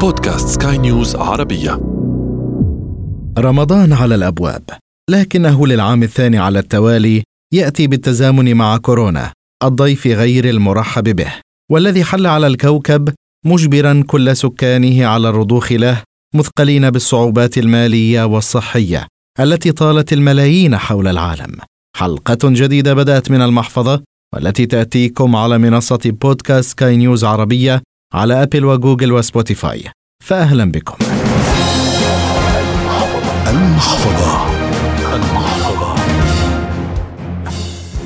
بودكاست 0.00 0.62
سكاي 0.62 0.78
نيوز 0.78 1.16
عربية. 1.16 1.70
رمضان 3.38 3.92
على 3.92 4.14
الأبواب. 4.14 4.62
لكنه 5.10 5.66
للعام 5.66 6.02
الثاني 6.02 6.38
على 6.38 6.58
التوالي 6.58 7.22
يأتي 7.54 7.86
بالتزامن 7.86 8.54
مع 8.54 8.76
كورونا 8.76 9.32
الضيف 9.64 10.06
غير 10.06 10.50
المرحب 10.50 11.04
به 11.16 11.32
والذي 11.70 12.04
حل 12.04 12.26
على 12.26 12.46
الكوكب 12.46 13.14
مجبرا 13.46 14.04
كل 14.06 14.36
سكانه 14.36 15.06
على 15.06 15.28
الرضوخ 15.28 15.72
له 15.72 16.02
مثقلين 16.34 16.90
بالصعوبات 16.90 17.58
المالية 17.58 18.24
والصحية 18.24 19.06
التي 19.40 19.72
طالت 19.72 20.12
الملايين 20.12 20.76
حول 20.76 21.08
العالم. 21.08 21.52
حلقة 21.96 22.38
جديدة 22.44 22.94
بدأت 22.94 23.30
من 23.30 23.42
المحفظة 23.42 24.02
والتي 24.34 24.66
تأتيكم 24.66 25.36
على 25.36 25.58
منصة 25.58 26.00
بودكاست 26.04 26.70
سكاي 26.70 26.96
نيوز 26.96 27.24
عربية 27.24 27.82
على 28.14 28.42
أبل 28.42 28.64
وجوجل 28.64 29.12
وسبوتيفاي. 29.12 29.84
فاهلا 30.24 30.72
بكم. 30.72 30.96
المحفظة. 33.46 34.46
المحفظة 35.14 35.94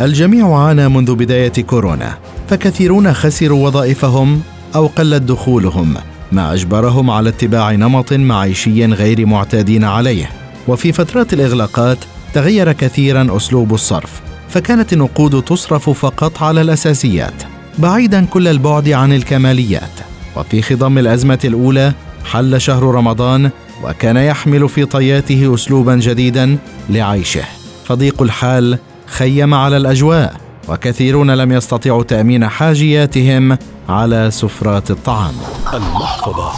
الجميع 0.00 0.58
عانى 0.58 0.88
منذ 0.88 1.14
بداية 1.14 1.52
كورونا 1.52 2.18
فكثيرون 2.48 3.12
خسروا 3.14 3.66
وظائفهم 3.66 4.42
أو 4.74 4.86
قلت 4.86 5.22
دخولهم 5.22 5.94
ما 6.32 6.52
أجبرهم 6.54 7.10
على 7.10 7.28
اتباع 7.28 7.72
نمط 7.72 8.12
معيشي 8.12 8.86
غير 8.86 9.26
معتادين 9.26 9.84
عليه. 9.84 10.30
وفي 10.68 10.92
فترات 10.92 11.32
الإغلاقات 11.32 11.98
تغير 12.34 12.72
كثيرا 12.72 13.36
أسلوب 13.36 13.74
الصرف 13.74 14.20
فكانت 14.48 14.92
النقود 14.92 15.42
تصرف 15.42 15.90
فقط 15.90 16.42
على 16.42 16.60
الأساسيات. 16.60 17.42
بعيدا 17.78 18.24
كل 18.24 18.48
البعد 18.48 18.88
عن 18.88 19.12
الكماليات. 19.12 20.00
وفي 20.36 20.62
خضم 20.62 20.98
الأزمة 20.98 21.38
الأولى 21.44 21.92
حل 22.24 22.60
شهر 22.60 22.82
رمضان 22.82 23.50
وكان 23.84 24.16
يحمل 24.16 24.68
في 24.68 24.84
طياته 24.84 25.54
اسلوبا 25.54 25.96
جديدا 25.96 26.58
لعيشه. 26.90 27.44
فضيق 27.84 28.22
الحال 28.22 28.78
خيم 29.06 29.54
على 29.54 29.76
الأجواء 29.76 30.36
وكثيرون 30.68 31.30
لم 31.30 31.52
يستطيعوا 31.52 32.02
تأمين 32.02 32.48
حاجياتهم 32.48 33.58
على 33.88 34.30
سفرات 34.30 34.90
الطعام. 34.90 35.34
المحفظة. 35.74 36.52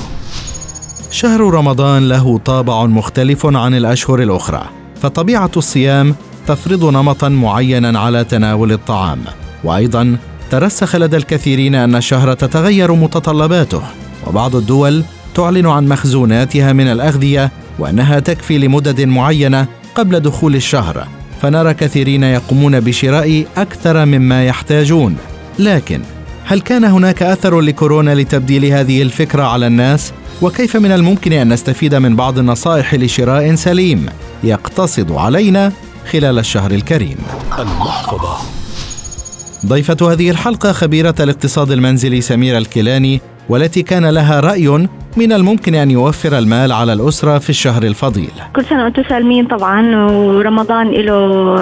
شهر 1.10 1.40
رمضان 1.40 2.08
له 2.08 2.38
طابع 2.38 2.84
مختلف 2.84 3.46
عن 3.46 3.74
الأشهر 3.74 4.22
الأخرى 4.22 4.62
فطبيعة 5.02 5.50
الصيام 5.56 6.14
تفرض 6.46 6.84
نمطا 6.84 7.28
معينا 7.28 7.98
على 8.00 8.24
تناول 8.24 8.72
الطعام. 8.72 9.20
وأيضا 9.64 10.16
ترسخ 10.50 10.96
لدى 10.96 11.16
الكثيرين 11.16 11.74
أن 11.74 11.96
الشهر 11.96 12.34
تتغير 12.34 12.92
متطلباته 12.92 13.82
وبعض 14.26 14.56
الدول 14.56 15.04
تعلن 15.34 15.66
عن 15.66 15.88
مخزوناتها 15.88 16.72
من 16.72 16.88
الأغذية 16.88 17.50
وأنها 17.78 18.18
تكفي 18.18 18.58
لمدد 18.58 19.00
معينة 19.00 19.66
قبل 19.94 20.20
دخول 20.20 20.54
الشهر. 20.54 21.08
فنرى 21.42 21.74
كثيرين 21.74 22.22
يقومون 22.22 22.80
بشراء 22.80 23.46
أكثر 23.56 24.04
مما 24.04 24.44
يحتاجون. 24.44 25.16
لكن 25.58 26.00
هل 26.44 26.60
كان 26.60 26.84
هناك 26.84 27.22
أثر 27.22 27.60
لكورونا 27.60 28.14
لتبديل 28.14 28.64
هذه 28.64 29.02
الفكرة 29.02 29.42
على 29.42 29.66
الناس؟ 29.66 30.12
وكيف 30.42 30.76
من 30.76 30.92
الممكن 30.92 31.32
أن 31.32 31.52
نستفيد 31.52 31.94
من 31.94 32.16
بعض 32.16 32.38
النصائح 32.38 32.94
لشراء 32.94 33.54
سليم 33.54 34.06
يقتصد 34.44 35.12
علينا 35.12 35.72
خلال 36.12 36.38
الشهر 36.38 36.70
الكريم؟ 36.70 37.16
المحفظة. 37.58 38.63
ضيفة 39.66 40.12
هذه 40.12 40.30
الحلقة 40.30 40.72
خبيرة 40.72 41.14
الاقتصاد 41.20 41.70
المنزلي 41.70 42.20
سميرة 42.20 42.58
الكيلاني 42.58 43.20
والتي 43.48 43.82
كان 43.82 44.06
لها 44.06 44.40
رأي 44.40 44.88
من 45.16 45.32
الممكن 45.32 45.74
أن 45.74 45.90
يوفر 45.90 46.38
المال 46.38 46.72
على 46.72 46.92
الأسرة 46.92 47.38
في 47.38 47.50
الشهر 47.50 47.82
الفضيل. 47.82 48.30
كل 48.56 48.64
سنة 48.64 48.84
وأنتم 48.84 49.02
سالمين 49.08 49.46
طبعا 49.46 49.96
ورمضان 50.10 50.90
له 50.90 51.54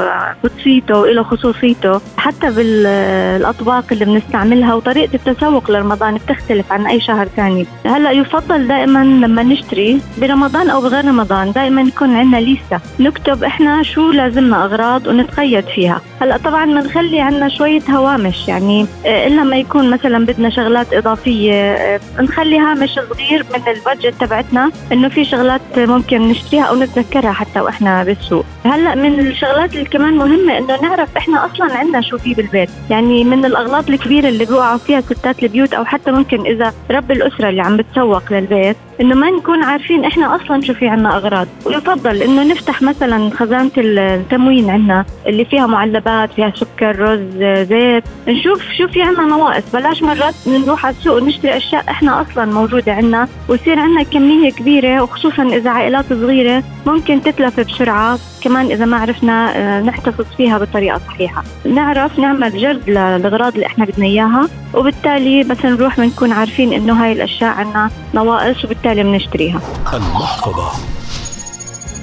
قدسيته 0.45 0.99
وله 0.99 1.23
خصوصيته. 1.23 2.01
حتى 2.17 2.51
بالأطباق 2.51 3.85
اللي 3.93 4.05
بنستعملها 4.05 4.75
وطريقة 4.75 5.15
التسوق 5.15 5.71
لرمضان 5.71 6.15
بتختلف 6.15 6.73
عن 6.73 6.87
أي 6.87 7.01
شهر 7.01 7.29
ثاني. 7.37 7.67
هلأ 7.87 8.11
يفضل 8.11 8.69
دائما 8.69 9.05
لما 9.05 9.43
نشتري 9.43 10.01
برمضان 10.19 10.71
أو 10.71 10.81
بغير 10.81 11.05
رمضان 11.05 11.53
دائما 11.53 11.83
يكون 11.83 12.17
عندنا 12.17 12.37
ليستة 12.41 12.81
نكتب 13.01 13.45
إحنا 13.45 13.83
شو 13.83 14.11
لازمنا 14.11 14.65
أغراض 14.65 15.07
ونتقيد 15.07 15.65
فيها. 15.65 16.01
هلأ 16.21 16.37
طبعا 16.37 16.65
بنخلي 16.65 17.21
عندنا 17.21 17.49
شوية 17.49 17.83
هوامش 17.91 18.49
يعني 18.49 18.87
إلا 19.07 19.43
ما 19.43 19.57
يكون 19.57 19.91
مثلا 19.91 20.27
بدنا 20.27 20.51
شغلات 20.51 20.93
إضافية 20.93 21.53
آه، 21.53 22.01
نخلي 22.21 22.59
هامش 22.59 22.91
صغير 22.91 23.42
من 23.51 23.69
البادجت 23.69 24.15
تبعتنا 24.21 24.71
إنه 24.93 25.09
في 25.09 25.25
شغلات 25.25 25.61
ممكن 25.77 26.29
نشتريها 26.29 26.65
أو 26.65 26.77
نتذكرها 26.77 27.33
حتى 27.33 27.61
وإحنا 27.61 28.05
بالسوق. 28.05 28.45
هلأ 28.65 28.95
من 28.95 29.21
الشغلات 29.21 29.75
اللي 29.75 29.85
كمان 29.85 30.17
مهمة 30.17 30.59
إنه 30.59 30.81
نعرف 30.83 31.17
إحنا 31.17 31.47
أصلا 31.47 31.79
عندنا 31.79 32.01
شو 32.01 32.19
في 32.19 32.35
بالبيت. 32.35 32.71
يعني 32.91 33.25
من 33.25 33.45
الأغلاط 33.45 33.89
الكبيرة 33.91 34.29
اللي 34.29 34.45
بيوقعوا 34.45 34.79
فيها 34.79 35.01
ستات 35.01 35.43
البيوت 35.43 35.75
أو 35.75 35.85
حتى 35.85 36.11
ممكن 36.11 36.47
إذا 36.47 36.75
رب 36.91 37.11
الأسرة 37.11 37.49
اللي 37.49 37.63
عم 37.63 37.77
بتسوق 37.77 38.33
للبيت 38.33 38.77
إنه 39.01 39.15
ما 39.15 39.31
نكون 39.31 39.65
عارفين 39.65 40.05
إحنا 40.05 40.37
أصلا 40.37 40.63
شو 40.63 40.75
في 40.75 40.89
عنا 40.89 41.17
أغراض. 41.17 41.47
ويفضل 41.67 42.23
إنه 42.23 42.43
نفتح 42.43 42.83
مثلا 42.83 43.31
خزانة 43.31 43.71
التموين 43.77 44.71
عنا 44.71 45.05
اللي 45.27 45.45
فيها 45.45 45.67
معلبات 45.67 46.33
فيها 46.33 46.53
سكر 46.57 46.99
رز 46.99 47.67
زيت. 47.69 48.05
نشوف 48.29 48.63
شو 48.79 48.89
في 48.89 49.03
عنا 49.03 49.23
نواقص. 49.23 49.63
بلاش 49.73 50.03
مرات 50.03 50.35
نروح 50.47 50.87
على 50.87 50.95
السوق 50.95 51.17
ونشتري 51.17 51.57
أشياء 51.57 51.85
إحنا 51.91 52.23
أصلا 52.23 52.45
موجودة 52.45 52.93
عنا 52.93 53.29
ويصير 53.49 53.79
عنا 53.79 54.03
كمية 54.03 54.51
كبيرة 54.51 55.03
وخصوصا 55.03 55.43
إذا 55.43 55.71
عائلات 55.71 56.05
صغيرة 56.09 56.63
ممكن 56.87 57.23
تتلف 57.23 57.61
بسرعة. 57.61 58.19
كمان 58.45 58.67
إذا 58.67 58.85
ما 58.85 58.97
عرفنا 58.97 59.57
آه، 59.57 59.83
نحتفظ 59.83 60.25
فيها 60.37 60.59
بطريقة 60.59 61.01
صحيحة. 61.09 61.45
نعرف 61.65 62.19
نعمل 62.19 62.59
جرد 62.59 62.91
للأغراض 62.91 63.55
اللي 63.55 63.67
إحنا 63.67 63.85
بدنا 63.85 64.07
إياها. 64.07 64.49
وبالتالي 64.75 65.43
بس 65.43 65.65
نروح 65.65 66.01
بنكون 66.01 66.33
عارفين 66.33 66.73
إنه 66.73 67.05
هاي 67.05 67.13
الأشياء 67.13 67.51
عنا 67.51 67.91
نواقص 68.15 68.65
وبالتالي 68.65 69.03
بنشتريها. 69.03 69.61
المحفظة. 69.95 70.71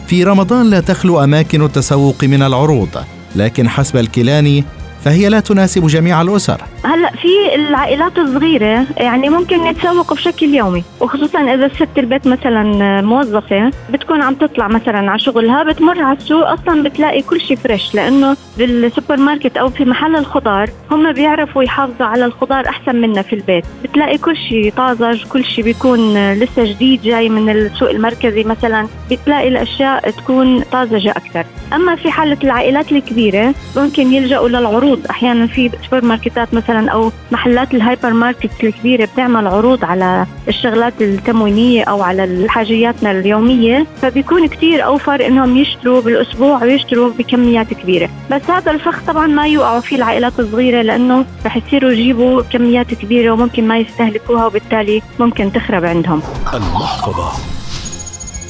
في 0.07 0.23
رمضان 0.23 0.69
لا 0.69 0.79
تخلو 0.79 1.23
أماكن 1.23 1.63
التسوق 1.63 2.23
من 2.23 2.43
العروض 2.43 2.89
لكن 3.35 3.69
حسب 3.69 3.97
الكيلاني 3.97 4.63
فهي 5.03 5.29
لا 5.29 5.39
تناسب 5.39 5.87
جميع 5.87 6.21
الأسر. 6.21 6.61
هلا 6.83 7.11
في 7.11 7.55
العائلات 7.55 8.17
الصغيرة 8.17 8.85
يعني 8.97 9.29
ممكن 9.29 9.63
نتسوق 9.63 10.13
بشكل 10.13 10.45
يومي 10.45 10.83
وخصوصا 10.99 11.39
إذا 11.53 11.67
ست 11.67 11.97
البيت 11.97 12.27
مثلا 12.27 13.01
موظفة 13.01 13.71
بتكون 13.89 14.21
عم 14.21 14.35
تطلع 14.35 14.67
مثلا 14.67 15.11
على 15.11 15.19
شغلها 15.19 15.63
بتمر 15.63 16.01
على 16.01 16.17
السوق 16.17 16.47
أصلا 16.47 16.83
بتلاقي 16.83 17.21
كل 17.21 17.41
شيء 17.41 17.57
fresh 17.57 17.95
لأنه 17.95 18.37
بالسوبر 18.57 19.17
ماركت 19.17 19.57
أو 19.57 19.69
في 19.69 19.85
محل 19.85 20.15
الخضار 20.15 20.69
هم 20.91 21.11
بيعرفوا 21.11 21.63
يحافظوا 21.63 22.05
على 22.05 22.25
الخضار 22.25 22.69
أحسن 22.69 22.95
منا 22.95 23.21
في 23.21 23.33
البيت. 23.33 23.65
بتلاقي 23.83 24.17
كل 24.17 24.37
شيء 24.37 24.73
طازج 24.77 25.23
كل 25.23 25.45
شيء 25.45 25.63
بيكون 25.63 26.31
لسه 26.33 26.65
جديد 26.65 27.01
جاي 27.01 27.29
من 27.29 27.49
السوق 27.49 27.89
المركزي 27.89 28.43
مثلا 28.43 28.87
بتلاقي 29.11 29.47
الأشياء 29.47 30.09
تكون 30.09 30.61
طازجة 30.61 31.11
أكثر. 31.11 31.45
أما 31.73 31.95
في 31.95 32.11
حالة 32.11 32.37
العائلات 32.43 32.91
الكبيرة 32.91 33.53
ممكن 33.77 34.13
يلجأوا 34.13 34.49
للعروض 34.49 35.05
أحيانا 35.09 35.47
في 35.47 35.71
سوبر 35.89 36.05
ماركتات 36.05 36.53
مثلا 36.53 36.68
أو 36.71 37.11
محلات 37.31 37.73
الهايبر 37.73 38.13
ماركت 38.13 38.63
الكبيرة 38.63 39.05
بتعمل 39.05 39.47
عروض 39.47 39.85
على 39.85 40.25
الشغلات 40.47 41.01
التموينية 41.01 41.83
أو 41.83 42.01
على 42.01 42.45
حاجياتنا 42.49 43.11
اليومية 43.11 43.87
فبيكون 44.01 44.47
كتير 44.47 44.85
أوفر 44.85 45.27
إنهم 45.27 45.57
يشتروا 45.57 46.01
بالأسبوع 46.01 46.63
ويشتروا 46.63 47.11
بكميات 47.17 47.73
كبيرة. 47.73 48.09
بس 48.31 48.41
هذا 48.49 48.71
الفخ 48.71 49.01
طبعا 49.07 49.27
ما 49.27 49.47
يوقعوا 49.47 49.79
فيه 49.79 49.95
العائلات 49.95 50.39
الصغيرة 50.39 50.81
لأنه 50.81 51.25
رح 51.45 51.57
يصيروا 51.57 51.91
يجيبوا 51.91 52.41
كميات 52.41 52.93
كبيرة 52.93 53.31
وممكن 53.31 53.67
ما 53.67 53.77
يستهلكوها 53.77 54.45
وبالتالي 54.45 55.01
ممكن 55.19 55.51
تخرب 55.51 55.85
عندهم. 55.85 56.21
المحفظة. 56.53 57.31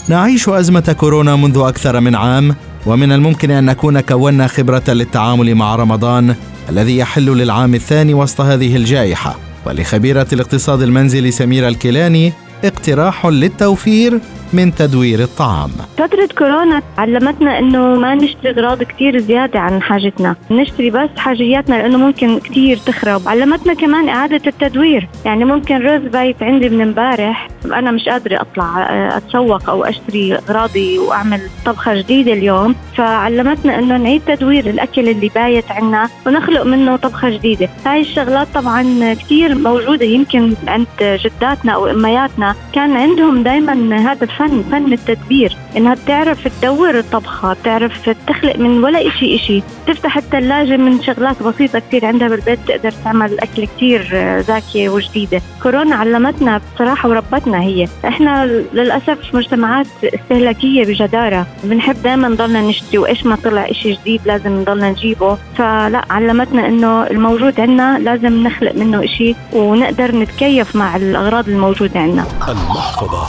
نعيش 0.10 0.50
أزمة 0.50 0.95
كورونا 1.00 1.36
منذ 1.36 1.57
أكثر 1.57 2.00
من 2.00 2.16
عام 2.16 2.56
ومن 2.86 3.12
الممكن 3.12 3.51
أن 3.51 3.66
نكون 3.66 4.00
كونا 4.00 4.48
خبرة 4.48 4.83
للتعامل 4.88 5.56
مع 5.56 5.75
رمضان 5.75 6.36
الذي 6.69 6.98
يحل 6.98 7.25
للعام 7.25 7.75
الثاني 7.75 8.13
وسط 8.13 8.42
هذه 8.42 8.75
الجائحة. 8.75 9.39
ولخبيرة 9.66 10.27
الاقتصاد 10.33 10.81
المنزلي 10.81 11.31
سميرة 11.31 11.68
الكيلاني 11.68 12.33
اقتراح 12.63 13.25
للتوفير 13.25 14.19
من 14.54 14.75
تدوير 14.75 15.19
الطعام. 15.19 15.69
فترة 15.98 16.30
كورونا 16.38 16.81
علمتنا 16.98 17.60
إنه 17.60 17.96
ما 17.96 18.16
نشتري 18.16 18.50
أغراض 18.50 18.84
كتير 18.84 19.19
زيادة 19.19 19.60
عن 19.60 19.81
حاجتنا. 19.81 20.36
نشتري 20.51 20.90
بس 20.90 21.10
حاجياتنا 21.18 21.75
لأنه 21.75 21.98
ممكن 21.98 22.40
كتير 22.40 22.78
تخرب. 22.78 23.28
علمتنا 23.28 23.74
كمان 23.74 24.10
إعادة 24.10 24.42
التدوير. 24.48 25.07
يعني 25.25 25.46
ممكن 25.46 25.75
رز 25.75 26.01
بايت 26.01 26.44
عندي 26.44 26.69
من 26.69 26.81
امبارح. 26.81 27.48
أنا 27.66 27.92
مش 27.92 28.10
قادرة 28.10 28.42
أطلع 28.42 28.90
آه، 28.90 29.18
أتسوق 29.18 29.69
أو 29.69 29.84
أشتري 29.84 30.36
أغراضي 30.36 31.00
وأعمل 31.00 31.42
طبخة 31.66 31.95
جديدة 31.95 32.34
اليوم. 32.34 32.75
فعلمتنا 32.98 33.80
إنه 33.80 33.98
نعيد 33.98 34.22
تدوير 34.28 34.69
الأكل 34.69 35.10
اللي 35.10 35.31
بايت 35.36 35.72
عنا 35.72 36.10
ونخلق 36.28 36.63
منه 36.63 36.95
طبخة 36.95 37.30
جديدة. 37.30 37.69
هاي 37.86 38.02
الشغلات 38.02 38.48
طبعا 38.54 39.13
كتير 39.13 39.56
موجودة. 39.56 40.06
يمكن 40.06 40.54
عند 40.68 40.88
جداتنا 41.02 41.72
أو 41.72 41.88
أمياتنا 41.88 42.56
كان 42.74 42.98
عندهم 42.98 43.44
دائما 43.44 43.98
هذا 44.12 44.24
الفن 44.41 44.63
فن 44.71 44.94
التدبير 44.94 45.57
إنها 45.77 45.94
بتعرف 45.94 46.47
تدور 46.47 47.00
الطبخة 47.00 47.53
بتعرف 47.53 48.09
تخلق 48.27 48.56
من 48.56 48.83
ولا 48.83 49.07
إشي 49.07 49.36
إشي. 49.36 49.63
تفتح 49.88 50.18
الثلاجة 50.18 50.77
من 50.77 51.01
شغلات 51.01 51.44
بسيطة 51.44 51.80
كتير 51.80 52.06
عندها 52.06 52.27
بالبيت 52.27 52.59
تقدر 52.68 52.91
تعمل 52.91 53.39
أكل 53.39 53.65
كتير 53.65 54.09
ذكية 54.39 54.89
وجديدة. 54.89 55.41
كورونا 55.63 55.95
علمتنا 55.95 56.62
بصراحة 56.75 57.09
وربتنا 57.09 57.62
هي. 57.62 57.88
إحنا 58.06 58.45
للأسف 58.74 59.18
مجتمعات 59.36 59.88
استهلاكية 60.03 60.85
بجدارة. 60.85 61.47
بنحب 61.63 62.03
دائما 62.03 62.27
نضلنا 62.27 62.62
نشتري 62.62 62.97
وإيش 62.97 63.25
ما 63.25 63.35
طلع 63.35 63.65
إشي 63.69 63.94
جديد 63.94 64.21
لازم 64.25 64.62
نضلنا 64.62 64.89
نجيبه. 64.89 65.38
فلا 65.57 66.06
علمتنا 66.09 66.68
إنه 66.68 67.07
الموجود 67.07 67.59
عندنا 67.59 68.00
لازم 68.00 68.44
نخلق 68.44 68.75
منه 68.75 69.03
إشي 69.03 69.35
ونقدر 69.53 70.15
نتكيف 70.15 70.75
مع 70.75 70.95
الأغراض 70.95 71.50
الموجودة 71.50 72.00
عندنا. 72.00 72.25
المحفظة. 72.50 73.27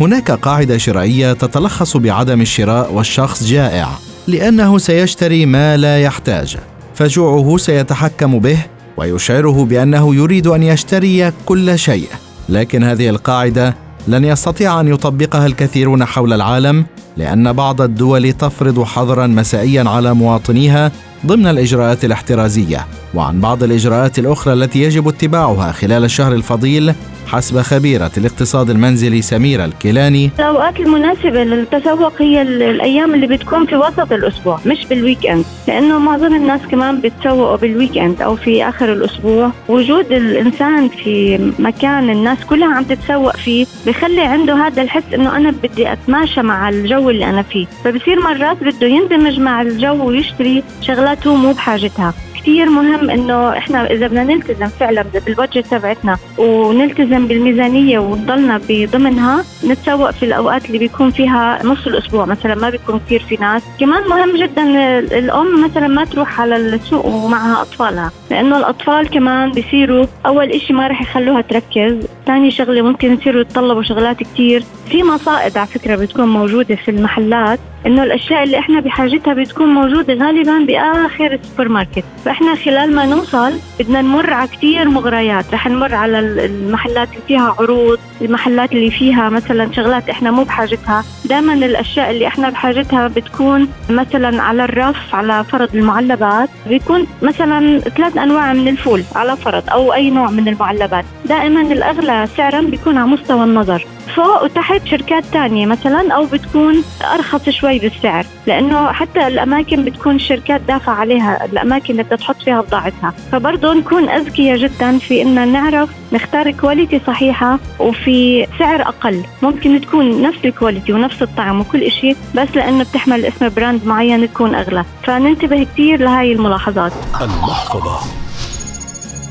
هناك 0.00 0.30
قاعدة 0.30 0.78
شرعية 0.78 1.32
تتلخص 1.32 1.96
بعدم 1.96 2.40
الشراء 2.40 2.92
والشخص 2.92 3.44
جائع 3.44 3.88
لأنه 4.26 4.78
سيشتري 4.78 5.46
ما 5.46 5.76
لا 5.76 6.02
يحتاج. 6.02 6.56
فجوعه 6.94 7.56
سيتحكم 7.56 8.38
به 8.38 8.58
ويشعره 8.96 9.64
بأنه 9.64 10.14
يريد 10.14 10.46
أن 10.46 10.62
يشتري 10.62 11.32
كل 11.46 11.78
شيء. 11.78 12.08
لكن 12.48 12.84
هذه 12.84 13.08
القاعدة 13.08 13.74
لن 14.08 14.24
يستطيع 14.24 14.80
أن 14.80 14.88
يطبقها 14.88 15.46
الكثيرون 15.46 16.04
حول 16.04 16.32
العالم 16.32 16.86
لأن 17.16 17.52
بعض 17.52 17.80
الدول 17.80 18.32
تفرض 18.32 18.82
حظرا 18.82 19.26
مسائيا 19.26 19.88
على 19.88 20.14
مواطنيها 20.14 20.92
ضمن 21.26 21.46
الإجراءات 21.46 22.04
الاحترازية 22.04 22.86
وعن 23.14 23.40
بعض 23.40 23.62
الإجراءات 23.62 24.18
الأخرى 24.18 24.52
التي 24.52 24.82
يجب 24.82 25.08
اتباعها 25.08 25.72
خلال 25.72 26.04
الشهر 26.04 26.32
الفضيل 26.32 26.94
حسب 27.26 27.60
خبيرة 27.60 28.10
الاقتصاد 28.18 28.70
المنزلي 28.70 29.22
سميرة 29.22 29.64
الكيلاني. 29.64 30.30
الأوقات 30.38 30.80
المناسبة 30.80 31.44
للتسوق 31.44 32.22
هي 32.22 32.42
الأيام 32.42 33.14
اللي 33.14 33.26
بتكون 33.26 33.66
في 33.66 33.76
وسط 33.76 34.12
الأسبوع 34.12 34.60
مش 34.66 34.86
بال 34.90 35.26
weekend 35.26 35.44
لأنه 35.68 35.98
معظم 35.98 36.34
الناس 36.34 36.60
كمان 36.70 37.00
بتسوقوا 37.00 37.56
بال 37.56 37.98
weekend 37.98 38.22
أو 38.22 38.36
في 38.36 38.68
آخر 38.68 38.92
الأسبوع. 38.92 39.50
وجود 39.68 40.12
الإنسان 40.12 40.88
في 40.88 41.38
مكان 41.58 42.10
الناس 42.10 42.38
كلها 42.50 42.74
عم 42.74 42.84
تتسوق 42.84 43.36
فيه 43.36 43.66
بخلي 43.86 44.20
عنده 44.20 44.54
هذا 44.66 44.82
الحس 44.82 45.02
إنه 45.14 45.36
أنا 45.36 45.50
بدي 45.50 45.92
أتماشى 45.92 46.42
مع 46.42 46.68
الجو 46.68 47.10
اللي 47.10 47.24
أنا 47.24 47.42
فيه. 47.42 47.66
فبصير 47.84 48.20
مرات 48.20 48.56
بده 48.64 48.86
يندمج 48.86 49.40
مع 49.40 49.62
الجو 49.62 50.08
ويشتري 50.08 50.62
شغلات 50.80 51.07
هو 51.26 51.34
مو 51.34 51.52
بحاجتها. 51.52 52.14
كثير 52.36 52.70
مهم 52.70 53.10
إنه 53.10 53.58
إحنا 53.58 53.92
إذا 53.92 54.06
بدنا 54.06 54.24
نلتزم 54.24 54.66
فعلا 54.66 55.02
بال 55.02 55.18
budget 55.18 55.66
تبعتنا 55.66 56.18
ونلتزم 56.38 57.26
بالميزانية 57.26 57.98
ونضلنا 57.98 58.60
بضمنها 58.68 59.44
نتسوق 59.64 60.10
في 60.10 60.24
الأوقات 60.24 60.66
اللي 60.66 60.78
بيكون 60.78 61.10
فيها 61.10 61.58
نص 61.64 61.86
الأسبوع 61.86 62.24
مثلا 62.24 62.54
ما 62.54 62.70
بيكون 62.70 63.00
كثير 63.06 63.22
في 63.28 63.36
ناس. 63.36 63.62
كمان 63.80 64.08
مهم 64.08 64.36
جدا 64.36 64.62
الأم 64.98 65.64
مثلا 65.64 65.88
ما 65.88 66.04
تروح 66.04 66.40
على 66.40 66.56
السوق 66.56 67.06
ومعها 67.06 67.62
أطفالها. 67.62 68.10
لأنه 68.30 68.58
الأطفال 68.58 69.08
كمان 69.10 69.52
بيصيروا 69.52 70.06
أول 70.26 70.50
إشي 70.50 70.72
ما 70.72 70.86
رح 70.88 71.02
يخلوها 71.02 71.40
تركز 71.40 72.06
ثاني 72.26 72.50
شغلة 72.50 72.82
ممكن 72.82 73.12
يصيروا 73.14 73.40
يتطلبوا 73.40 73.82
شغلات 73.82 74.16
كثير 74.22 74.62
في 74.90 75.02
مصائد 75.02 75.58
على 75.58 75.66
فكرة 75.66 75.96
بتكون 75.96 76.28
موجودة 76.28 76.76
في 76.76 76.90
المحلات 76.90 77.58
إنه 77.86 78.02
الأشياء 78.02 78.42
اللي 78.42 78.58
إحنا 78.58 78.80
بحاجتها 78.80 79.34
بتكون 79.34 79.68
موجودة 79.68 80.14
غالبا 80.14 80.58
بآخر 80.58 81.32
السوبر 81.32 81.68
ماركت 81.68 82.04
فإحنا 82.24 82.54
خلال 82.54 82.94
ما 82.96 83.06
نوصل 83.06 83.52
بدنا 83.80 84.02
نمر 84.02 84.32
على 84.32 84.48
كثير 84.48 84.88
مغريات. 84.88 85.44
رح 85.54 85.66
نمر 85.66 85.94
على 85.94 86.18
المحلات 86.18 87.08
اللي 87.08 87.22
فيها 87.28 87.54
عروض 87.58 87.98
المحلات 88.22 88.72
اللي 88.72 88.90
فيها 88.90 89.28
مثلا 89.28 89.72
شغلات 89.72 90.08
إحنا 90.08 90.30
مو 90.30 90.42
بحاجتها. 90.44 91.04
دائما 91.24 91.54
الأشياء 91.54 92.10
اللي 92.10 92.26
إحنا 92.26 92.50
بحاجتها 92.50 93.08
بتكون 93.08 93.68
مثلا 93.90 94.42
على 94.42 94.64
الرف 94.64 95.14
على 95.14 95.44
فرض 95.44 95.74
المعلبات. 95.74 96.48
بيكون 96.68 97.06
مثلا 97.22 97.78
ثلاث 97.78 98.17
أنواع 98.18 98.52
من 98.52 98.68
الفول 98.68 99.02
على 99.14 99.36
فرض 99.36 99.70
أو 99.70 99.94
أي 99.94 100.10
نوع 100.10 100.30
من 100.30 100.48
المعلبات. 100.48 101.04
دائما 101.24 101.60
الأغلى 101.60 102.28
سعرا 102.36 102.60
بيكون 102.60 102.96
على 102.96 103.10
مستوى 103.10 103.44
النظر. 103.44 103.86
فوق 104.08 104.42
وتحت 104.44 104.86
شركات 104.86 105.24
تانية 105.32 105.66
مثلا 105.66 106.12
أو 106.14 106.24
بتكون 106.26 106.84
أرخص 107.14 107.48
شوي 107.48 107.78
بالسعر. 107.78 108.26
لأنه 108.46 108.92
حتى 108.92 109.26
الأماكن 109.26 109.84
بتكون 109.84 110.16
الشركات 110.16 110.60
دافع 110.60 110.92
عليها 110.92 111.44
الأماكن 111.44 111.90
اللي 111.90 112.02
بدها 112.02 112.16
تحط 112.16 112.42
فيها 112.42 112.60
بضاعتها. 112.60 113.14
فبرضه 113.32 113.74
نكون 113.74 114.08
أذكياء 114.08 114.56
جدا 114.56 114.98
في 114.98 115.22
إن 115.22 115.52
نعرف 115.52 115.88
نختار 116.12 116.50
quality 116.50 117.00
صحيحة 117.06 117.58
وفي 117.78 118.46
سعر 118.58 118.82
أقل. 118.82 119.22
ممكن 119.42 119.80
تكون 119.80 120.22
نفس 120.22 120.38
ال 120.44 120.50
quality 120.50 120.92
ونفس 120.92 121.22
الطعم 121.22 121.60
وكل 121.60 121.82
إشي 121.82 122.14
بس 122.34 122.48
لأنه 122.54 122.84
بتحمل 122.84 123.24
اسم 123.24 123.48
brand 123.48 123.86
معين 123.86 124.32
تكون 124.32 124.54
أغلى. 124.54 124.84
فننتبه 125.04 125.66
كثير 125.74 126.00
لهاي 126.00 126.32
الملاحظات. 126.32 126.92
المحفظة 127.20 127.98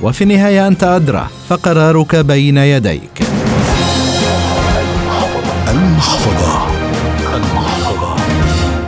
وفي 0.01 0.24
النهاية 0.24 0.68
أنت 0.68 0.83
أدرى 0.83 1.27
فقرارك 1.50 2.15
بين 2.15 2.57
يديك. 2.57 3.26
المحفظة. 5.97 6.67
المحفظة. 7.35 8.15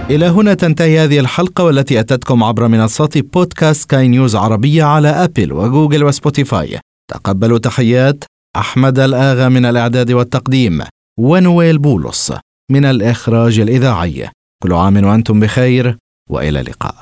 إلى 0.09 0.25
هنا 0.25 0.53
تنتهي 0.53 0.99
هذه 0.99 1.19
الحلقة 1.19 1.63
والتي 1.63 1.99
أتتكم 1.99 2.43
عبر 2.43 2.67
منصات 2.67 3.17
بودكاست 3.17 3.89
سكاي 3.89 4.07
نيوز 4.07 4.35
عربية 4.35 4.83
على 4.83 5.07
أبل 5.07 5.53
وجوجل 5.53 6.03
وسبوتيفاي. 6.03 6.79
تقبلوا 7.11 7.57
تحيات 7.57 8.23
أحمد 8.55 8.99
الآغا 8.99 9.49
من 9.49 9.65
الإعداد 9.65 10.11
والتقديم 10.11 10.83
ونويل 11.19 11.77
بولس 11.77 12.33
من 12.71 12.85
الإخراج 12.85 13.59
الإذاعي. 13.59 14.29
كل 14.63 14.73
عام 14.73 15.05
وأنتم 15.05 15.39
بخير 15.39 15.97
وإلى 16.29 16.59
اللقاء. 16.59 16.95